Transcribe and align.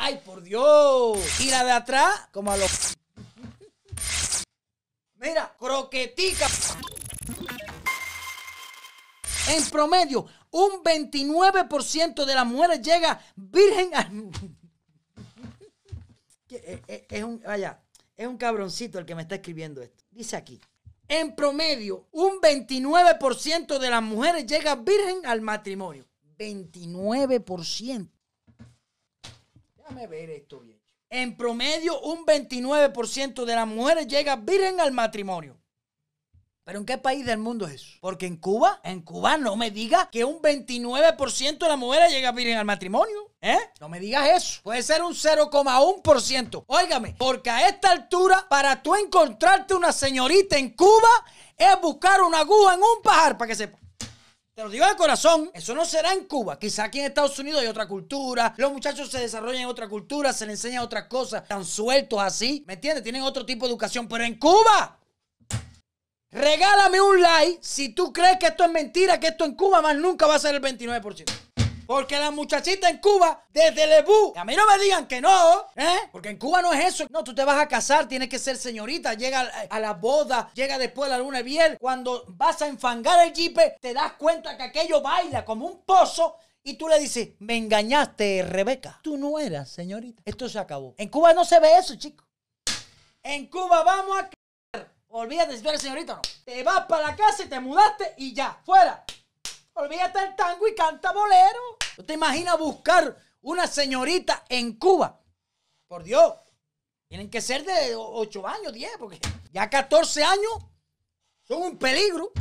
¡Ay, 0.00 0.20
por 0.24 0.42
Dios! 0.42 1.18
Y 1.40 1.50
la 1.50 1.64
de 1.64 1.72
atrás, 1.72 2.28
como 2.30 2.52
a 2.52 2.56
los... 2.56 2.96
Mira, 5.16 5.52
croquetica. 5.58 6.46
En 9.48 9.68
promedio, 9.70 10.24
un 10.52 10.84
29% 10.84 12.24
de 12.24 12.34
las 12.34 12.46
mujeres 12.46 12.80
llega 12.80 13.20
virgen 13.34 13.90
a... 13.96 14.10
Eh, 16.50 16.82
eh, 16.86 17.06
es 17.10 17.24
un, 17.24 17.42
vaya, 17.44 17.82
es 18.16 18.26
un 18.26 18.36
cabroncito 18.36 19.00
el 19.00 19.04
que 19.04 19.16
me 19.16 19.22
está 19.22 19.34
escribiendo 19.34 19.82
esto. 19.82 20.04
Dice 20.12 20.36
aquí. 20.36 20.60
En 21.08 21.34
promedio, 21.34 22.06
un 22.12 22.40
29% 22.40 23.78
de 23.78 23.90
las 23.90 24.02
mujeres 24.02 24.46
llega 24.46 24.76
virgen 24.76 25.26
al 25.26 25.40
matrimonio. 25.40 26.06
29%. 26.38 28.10
Déjame 29.88 30.06
ver 30.06 30.30
esto 30.30 30.60
bien. 30.60 30.78
En 31.08 31.34
promedio, 31.34 31.98
un 32.02 32.26
29% 32.26 33.44
de 33.46 33.54
las 33.54 33.66
mujeres 33.66 34.06
llega 34.06 34.36
virgen 34.36 34.80
al 34.80 34.92
matrimonio. 34.92 35.58
¿Pero 36.62 36.80
en 36.80 36.84
qué 36.84 36.98
país 36.98 37.24
del 37.24 37.38
mundo 37.38 37.66
es 37.66 37.76
eso? 37.76 37.96
Porque 38.02 38.26
en 38.26 38.36
Cuba, 38.36 38.82
en 38.84 39.00
Cuba 39.00 39.38
no 39.38 39.56
me 39.56 39.70
digas 39.70 40.08
que 40.12 40.24
un 40.24 40.42
29% 40.42 41.58
de 41.58 41.68
las 41.68 41.78
mujeres 41.78 42.12
llega 42.12 42.32
virgen 42.32 42.58
al 42.58 42.66
matrimonio. 42.66 43.32
¿Eh? 43.40 43.56
No 43.80 43.88
me 43.88 43.98
digas 43.98 44.28
eso. 44.28 44.60
Puede 44.62 44.82
ser 44.82 45.02
un 45.02 45.14
0,1%. 45.14 46.64
Óigame, 46.66 47.14
porque 47.18 47.48
a 47.48 47.66
esta 47.66 47.90
altura, 47.90 48.46
para 48.50 48.82
tú 48.82 48.94
encontrarte 48.94 49.72
una 49.72 49.92
señorita 49.92 50.58
en 50.58 50.74
Cuba, 50.74 51.08
es 51.56 51.80
buscar 51.80 52.20
una 52.20 52.40
aguja 52.40 52.74
en 52.74 52.80
un 52.80 53.02
pajar, 53.02 53.38
para 53.38 53.48
que 53.48 53.56
sepa. 53.56 53.78
Te 54.58 54.64
lo 54.64 54.70
digo 54.70 54.88
de 54.88 54.96
corazón, 54.96 55.52
eso 55.54 55.72
no 55.72 55.84
será 55.84 56.12
en 56.12 56.24
Cuba. 56.24 56.58
Quizá 56.58 56.82
aquí 56.82 56.98
en 56.98 57.06
Estados 57.06 57.38
Unidos 57.38 57.60
hay 57.60 57.68
otra 57.68 57.86
cultura. 57.86 58.54
Los 58.56 58.72
muchachos 58.72 59.08
se 59.08 59.20
desarrollan 59.20 59.62
en 59.62 59.68
otra 59.68 59.88
cultura, 59.88 60.32
se 60.32 60.46
les 60.46 60.54
enseñan 60.54 60.82
otras 60.82 61.04
cosas. 61.04 61.42
Están 61.42 61.64
sueltos 61.64 62.20
así. 62.20 62.64
¿Me 62.66 62.72
entiendes? 62.72 63.04
Tienen 63.04 63.22
otro 63.22 63.46
tipo 63.46 63.66
de 63.66 63.70
educación. 63.70 64.08
Pero 64.08 64.24
en 64.24 64.36
Cuba, 64.36 64.98
regálame 66.32 67.00
un 67.00 67.22
like 67.22 67.60
si 67.62 67.90
tú 67.90 68.12
crees 68.12 68.36
que 68.40 68.48
esto 68.48 68.64
es 68.64 68.70
mentira, 68.72 69.20
que 69.20 69.28
esto 69.28 69.44
en 69.44 69.54
Cuba 69.54 69.80
más 69.80 69.94
nunca 69.94 70.26
va 70.26 70.34
a 70.34 70.40
ser 70.40 70.56
el 70.56 70.60
29%. 70.60 71.47
Porque 71.88 72.18
la 72.18 72.30
muchachita 72.30 72.90
en 72.90 72.98
Cuba, 72.98 73.46
desde 73.48 73.86
Lebú, 73.86 74.34
a 74.36 74.44
mí 74.44 74.54
no 74.54 74.66
me 74.66 74.78
digan 74.78 75.08
que 75.08 75.22
no, 75.22 75.68
¿eh? 75.74 76.00
Porque 76.12 76.28
en 76.28 76.38
Cuba 76.38 76.60
no 76.60 76.70
es 76.74 76.84
eso. 76.84 77.06
No, 77.08 77.24
tú 77.24 77.34
te 77.34 77.42
vas 77.46 77.56
a 77.56 77.66
casar, 77.66 78.06
tienes 78.06 78.28
que 78.28 78.38
ser 78.38 78.58
señorita, 78.58 79.14
llega 79.14 79.40
a 79.70 79.80
la 79.80 79.94
boda, 79.94 80.50
llega 80.52 80.76
después 80.76 81.08
la 81.08 81.16
luna 81.16 81.38
de 81.38 81.44
miel. 81.44 81.78
Cuando 81.80 82.26
vas 82.28 82.60
a 82.60 82.66
enfangar 82.66 83.26
el 83.26 83.34
jipe, 83.34 83.78
te 83.80 83.94
das 83.94 84.12
cuenta 84.18 84.54
que 84.58 84.64
aquello 84.64 85.00
baila 85.00 85.46
como 85.46 85.64
un 85.64 85.80
pozo 85.80 86.36
y 86.62 86.74
tú 86.74 86.88
le 86.88 86.98
dices, 86.98 87.30
me 87.38 87.56
engañaste, 87.56 88.44
Rebeca. 88.46 89.00
Tú 89.02 89.16
no 89.16 89.38
eras, 89.38 89.70
señorita. 89.70 90.20
Esto 90.26 90.46
se 90.46 90.58
acabó. 90.58 90.94
En 90.98 91.08
Cuba 91.08 91.32
no 91.32 91.46
se 91.46 91.58
ve 91.58 91.78
eso, 91.78 91.94
chico. 91.96 92.22
En 93.22 93.46
Cuba 93.46 93.82
vamos 93.82 94.18
a... 94.18 94.28
Olvídate 95.08 95.56
si 95.56 95.62
tú 95.62 95.70
eres 95.70 95.80
señorita 95.80 96.12
o 96.12 96.16
no. 96.16 96.22
Te 96.44 96.62
vas 96.62 96.84
para 96.84 97.06
la 97.06 97.16
casa 97.16 97.44
y 97.44 97.48
te 97.48 97.58
mudaste 97.60 98.12
y 98.18 98.34
ya, 98.34 98.60
fuera. 98.62 99.06
Olvídate 99.78 100.18
el 100.18 100.34
tango 100.34 100.66
y 100.66 100.74
canta 100.74 101.12
bolero. 101.12 101.78
¿No 101.96 102.04
te 102.04 102.14
imaginas 102.14 102.58
buscar 102.58 103.16
una 103.42 103.68
señorita 103.68 104.44
en 104.48 104.76
Cuba? 104.76 105.20
Por 105.86 106.02
Dios. 106.02 106.34
Tienen 107.06 107.30
que 107.30 107.40
ser 107.40 107.64
de 107.64 107.94
8 107.94 108.46
años, 108.48 108.72
10, 108.72 108.90
porque 108.98 109.20
ya 109.52 109.70
14 109.70 110.24
años 110.24 110.50
son 111.44 111.62
un 111.62 111.78
peligro. 111.78 112.32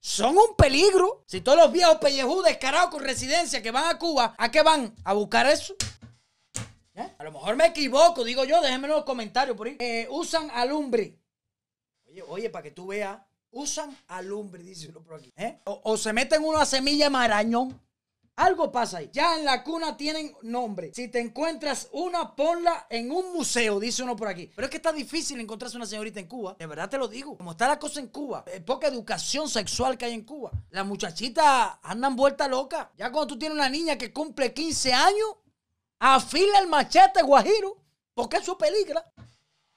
Son 0.00 0.36
un 0.36 0.56
peligro. 0.56 1.22
Si 1.28 1.42
todos 1.42 1.58
los 1.58 1.70
viejos 1.70 1.98
pellejudos 1.98 2.46
descarados 2.46 2.90
con 2.90 3.04
residencia 3.04 3.62
que 3.62 3.70
van 3.70 3.94
a 3.94 3.96
Cuba, 3.96 4.34
¿a 4.36 4.50
qué 4.50 4.62
van? 4.62 4.96
¿A 5.04 5.12
buscar 5.12 5.46
eso? 5.46 5.76
¿Eh? 6.96 7.14
A 7.16 7.22
lo 7.22 7.30
mejor 7.30 7.54
me 7.54 7.66
equivoco, 7.66 8.24
digo 8.24 8.44
yo, 8.44 8.60
déjenme 8.60 8.88
en 8.88 8.94
los 8.94 9.04
comentarios 9.04 9.56
por 9.56 9.68
ahí. 9.68 9.76
Eh, 9.78 10.08
usan 10.10 10.50
alumbre. 10.50 11.20
Oye, 12.06 12.22
oye, 12.22 12.50
para 12.50 12.64
que 12.64 12.72
tú 12.72 12.88
veas 12.88 13.20
usan 13.54 13.96
alumbre, 14.08 14.62
dice 14.62 14.88
uno 14.88 15.00
por 15.00 15.14
aquí. 15.14 15.32
¿eh? 15.36 15.60
O, 15.64 15.96
se 15.96 16.12
meten 16.12 16.44
una 16.44 16.66
semilla 16.66 17.08
marañón. 17.08 17.80
Algo 18.36 18.72
pasa 18.72 18.98
ahí. 18.98 19.10
Ya 19.12 19.38
en 19.38 19.44
la 19.44 19.62
cuna 19.62 19.96
tienen 19.96 20.34
nombre. 20.42 20.92
Si 20.92 21.06
te 21.06 21.20
encuentras 21.20 21.88
una, 21.92 22.34
ponla 22.34 22.88
en 22.90 23.12
un 23.12 23.32
museo, 23.32 23.78
dice 23.78 24.02
uno 24.02 24.16
por 24.16 24.26
aquí. 24.26 24.50
Pero 24.56 24.66
es 24.66 24.70
que 24.70 24.78
está 24.78 24.92
difícil 24.92 25.38
encontrarse 25.38 25.76
una 25.76 25.86
señorita 25.86 26.18
en 26.18 26.26
Cuba. 26.26 26.56
De 26.58 26.66
verdad 26.66 26.90
te 26.90 26.98
lo 26.98 27.06
digo. 27.06 27.36
Como 27.36 27.52
está 27.52 27.68
la 27.68 27.78
cosa 27.78 28.00
en 28.00 28.08
Cuba. 28.08 28.44
Es 28.52 28.60
poca 28.62 28.88
educación 28.88 29.48
sexual 29.48 29.96
que 29.96 30.06
hay 30.06 30.14
en 30.14 30.24
Cuba. 30.24 30.50
Las 30.70 30.84
muchachitas 30.84 31.78
andan 31.84 32.16
vuelta 32.16 32.48
loca. 32.48 32.90
Ya 32.96 33.12
cuando 33.12 33.34
tú 33.34 33.38
tienes 33.38 33.56
una 33.56 33.68
niña 33.68 33.96
que 33.96 34.12
cumple 34.12 34.52
15 34.52 34.92
años, 34.92 35.36
afila 36.00 36.58
el 36.58 36.66
machete 36.66 37.22
guajiro. 37.22 37.76
Porque 38.14 38.38
eso 38.38 38.58
peligra. 38.58 39.04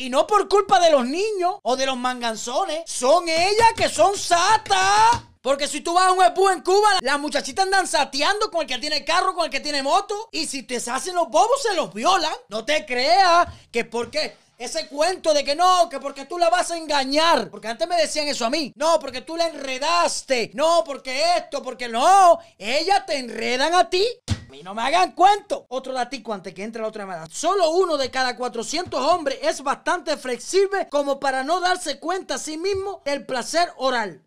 Y 0.00 0.08
no 0.08 0.26
por 0.26 0.48
culpa 0.48 0.80
de 0.80 0.90
los 0.90 1.06
niños 1.06 1.56
o 1.62 1.76
de 1.76 1.84
los 1.84 1.98
manganzones. 1.98 2.84
Son 2.86 3.28
ellas 3.28 3.72
que 3.76 3.90
son 3.90 4.16
satas. 4.16 5.20
Porque 5.42 5.68
si 5.68 5.82
tú 5.82 5.92
vas 5.92 6.06
a 6.06 6.12
un 6.12 6.24
EPU 6.24 6.48
en 6.48 6.62
Cuba, 6.62 6.88
las 7.02 7.20
muchachitas 7.20 7.66
andan 7.66 7.86
sateando 7.86 8.50
con 8.50 8.62
el 8.62 8.66
que 8.66 8.78
tiene 8.78 9.04
carro, 9.04 9.34
con 9.34 9.44
el 9.44 9.50
que 9.50 9.60
tiene 9.60 9.82
moto. 9.82 10.30
Y 10.32 10.46
si 10.46 10.62
te 10.62 10.76
hacen 10.76 11.14
los 11.14 11.28
bobos, 11.28 11.62
se 11.62 11.74
los 11.74 11.92
violan. 11.92 12.32
No 12.48 12.64
te 12.64 12.86
creas 12.86 13.46
que 13.70 13.84
porque 13.84 14.38
ese 14.56 14.88
cuento 14.88 15.34
de 15.34 15.44
que 15.44 15.54
no, 15.54 15.90
que 15.90 16.00
porque 16.00 16.24
tú 16.24 16.38
la 16.38 16.48
vas 16.48 16.70
a 16.70 16.78
engañar. 16.78 17.50
Porque 17.50 17.68
antes 17.68 17.86
me 17.86 17.96
decían 17.96 18.26
eso 18.26 18.46
a 18.46 18.50
mí. 18.50 18.72
No, 18.76 18.98
porque 19.00 19.20
tú 19.20 19.36
la 19.36 19.48
enredaste. 19.48 20.50
No, 20.54 20.82
porque 20.82 21.36
esto, 21.36 21.62
porque 21.62 21.88
no. 21.88 22.38
Ellas 22.56 23.04
te 23.04 23.18
enredan 23.18 23.74
a 23.74 23.90
ti. 23.90 24.06
Y 24.52 24.62
no 24.62 24.74
me 24.74 24.82
hagan 24.82 25.12
cuento. 25.12 25.66
Otro 25.68 25.92
datico 25.92 26.32
antes 26.32 26.54
que 26.54 26.62
entre 26.62 26.82
la 26.82 26.88
otra 26.88 27.04
llamada. 27.04 27.26
Solo 27.30 27.70
uno 27.70 27.96
de 27.96 28.10
cada 28.10 28.36
400 28.36 29.00
hombres 29.00 29.38
es 29.42 29.62
bastante 29.62 30.16
flexible 30.16 30.88
como 30.88 31.20
para 31.20 31.44
no 31.44 31.60
darse 31.60 31.98
cuenta 31.98 32.34
a 32.34 32.38
sí 32.38 32.56
mismo 32.56 33.02
del 33.04 33.24
placer 33.26 33.72
oral. 33.76 34.24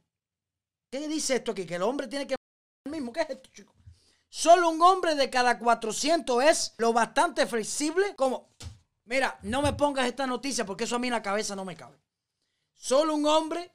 ¿Qué 0.91 1.07
dice 1.07 1.35
esto 1.35 1.51
aquí? 1.51 1.65
Que 1.65 1.75
el 1.75 1.81
hombre 1.83 2.07
tiene 2.07 2.27
que 2.27 2.35
el 2.85 2.91
mismo. 2.91 3.11
¿Qué 3.11 3.21
es 3.21 3.29
esto, 3.29 3.49
chicos? 3.53 3.75
Solo 4.29 4.69
un 4.69 4.81
hombre 4.81 5.15
de 5.15 5.29
cada 5.29 5.59
400 5.59 6.43
es 6.43 6.73
lo 6.77 6.93
bastante 6.93 7.45
flexible 7.45 8.15
como... 8.15 8.49
Mira, 9.05 9.37
no 9.43 9.61
me 9.61 9.73
pongas 9.73 10.07
esta 10.07 10.25
noticia 10.25 10.65
porque 10.65 10.85
eso 10.85 10.95
a 10.95 10.99
mí 10.99 11.07
en 11.07 11.13
la 11.13 11.21
cabeza 11.21 11.55
no 11.55 11.65
me 11.65 11.75
cabe. 11.75 11.99
Solo 12.73 13.15
un 13.15 13.25
hombre... 13.25 13.71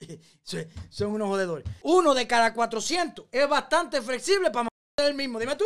Son 0.90 1.10
unos 1.10 1.28
jodedores. 1.28 1.66
Uno 1.82 2.14
de 2.14 2.26
cada 2.26 2.52
400 2.52 3.26
es 3.30 3.48
bastante 3.48 4.02
flexible 4.02 4.50
para 4.50 4.71
el 5.06 5.14
mismo. 5.14 5.38
Dime 5.38 5.56
tú. 5.56 5.64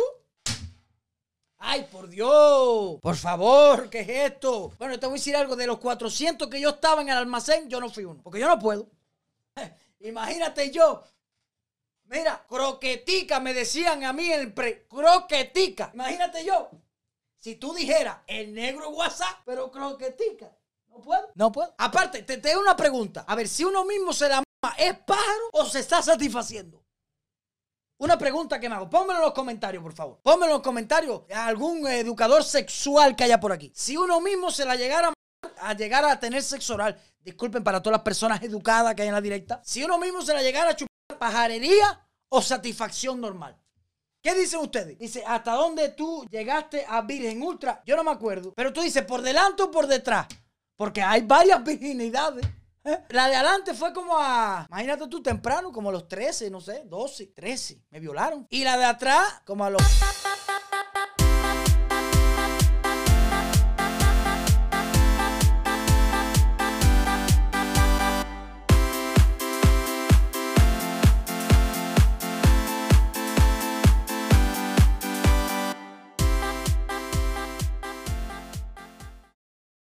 Ay, 1.59 1.87
por 1.91 2.07
Dios. 2.07 2.99
Por 3.01 3.15
favor, 3.15 3.89
¿qué 3.89 4.01
es 4.01 4.09
esto? 4.31 4.71
Bueno, 4.77 4.99
te 4.99 5.07
voy 5.07 5.15
a 5.15 5.19
decir 5.19 5.35
algo. 5.35 5.55
De 5.55 5.65
los 5.65 5.79
400 5.79 6.47
que 6.49 6.61
yo 6.61 6.69
estaba 6.69 7.01
en 7.01 7.09
el 7.09 7.17
almacén, 7.17 7.67
yo 7.69 7.79
no 7.79 7.89
fui 7.89 8.05
uno. 8.05 8.21
Porque 8.23 8.39
yo 8.39 8.47
no 8.47 8.59
puedo. 8.59 8.87
Imagínate 9.99 10.71
yo. 10.71 11.03
Mira, 12.05 12.45
croquetica, 12.47 13.39
me 13.39 13.53
decían 13.53 14.03
a 14.03 14.13
mí 14.13 14.31
el 14.31 14.53
pre. 14.53 14.87
Croquetica. 14.87 15.91
Imagínate 15.93 16.45
yo. 16.45 16.69
Si 17.37 17.55
tú 17.55 17.73
dijeras 17.73 18.19
el 18.27 18.53
negro 18.53 18.89
WhatsApp, 18.89 19.41
pero 19.45 19.71
croquetica. 19.71 20.51
No 20.89 21.01
puedo. 21.01 21.31
No 21.35 21.51
puedo. 21.51 21.73
Aparte, 21.77 22.23
te 22.23 22.37
tengo 22.37 22.61
una 22.61 22.75
pregunta. 22.75 23.25
A 23.27 23.35
ver, 23.35 23.47
si 23.47 23.63
uno 23.63 23.83
mismo 23.83 24.13
se 24.13 24.29
la 24.29 24.43
¿es 24.77 24.97
pájaro 24.99 25.49
o 25.53 25.65
se 25.65 25.79
está 25.79 26.01
satisfaciendo? 26.01 26.83
Una 27.99 28.17
pregunta 28.17 28.59
que 28.59 28.69
me 28.69 28.75
hago. 28.75 28.89
Pónmelo 28.89 29.19
en 29.19 29.25
los 29.25 29.33
comentarios, 29.33 29.81
por 29.81 29.93
favor. 29.93 30.19
Pónmelo 30.21 30.45
en 30.45 30.57
los 30.57 30.61
comentarios 30.61 31.21
a 31.33 31.47
algún 31.47 31.87
educador 31.87 32.43
sexual 32.43 33.15
que 33.15 33.23
haya 33.23 33.39
por 33.39 33.51
aquí. 33.51 33.71
Si 33.73 33.97
uno 33.97 34.21
mismo 34.21 34.51
se 34.51 34.65
la 34.65 34.75
llegara 34.75 35.13
a 35.59 35.73
llegar 35.73 36.05
a 36.05 36.19
tener 36.19 36.43
sexo 36.43 36.75
oral, 36.75 36.99
disculpen 37.19 37.63
para 37.63 37.81
todas 37.81 37.97
las 37.97 38.03
personas 38.03 38.41
educadas 38.43 38.93
que 38.93 39.01
hay 39.01 39.07
en 39.07 39.13
la 39.15 39.21
directa, 39.21 39.61
si 39.63 39.83
uno 39.83 39.97
mismo 39.97 40.21
se 40.21 40.33
la 40.33 40.41
llegara 40.43 40.71
a 40.71 40.75
chupar 40.75 41.17
pajarería 41.17 42.07
o 42.29 42.41
satisfacción 42.41 43.19
normal. 43.19 43.57
¿Qué 44.21 44.35
dicen 44.35 44.59
ustedes? 44.59 44.97
Dice, 44.99 45.23
¿hasta 45.25 45.53
dónde 45.53 45.89
tú 45.89 46.25
llegaste 46.29 46.85
a 46.87 47.01
Virgen 47.01 47.41
Ultra? 47.41 47.81
Yo 47.85 47.95
no 47.95 48.03
me 48.03 48.11
acuerdo. 48.11 48.53
Pero 48.53 48.73
tú 48.73 48.81
dices, 48.81 49.03
¿por 49.05 49.21
delante 49.21 49.63
o 49.63 49.71
por 49.71 49.87
detrás? 49.87 50.27
Porque 50.75 51.01
hay 51.01 51.21
varias 51.21 51.63
virginidades. 51.63 52.45
La 53.09 53.27
de 53.27 53.35
adelante 53.35 53.73
fue 53.73 53.93
como 53.93 54.17
a, 54.17 54.65
imagínate 54.69 55.07
tú 55.07 55.21
temprano, 55.21 55.71
como 55.71 55.89
a 55.89 55.91
los 55.91 56.07
13, 56.07 56.49
no 56.49 56.61
sé, 56.61 56.83
12, 56.85 57.27
13. 57.27 57.83
Me 57.89 57.99
violaron. 57.99 58.47
Y 58.49 58.63
la 58.63 58.77
de 58.77 58.85
atrás, 58.85 59.41
como 59.45 59.65
a 59.65 59.69
los... 59.69 59.81